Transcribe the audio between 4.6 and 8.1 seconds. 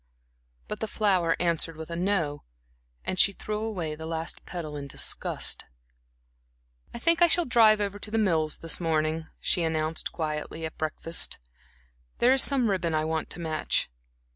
in disgust. "I think I shall drive over to